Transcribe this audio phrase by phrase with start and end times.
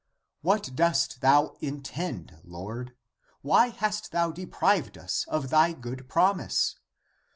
[0.41, 2.95] What dost thou intend, Lord?
[3.43, 6.77] Why hast thou deprived us of thy good promise?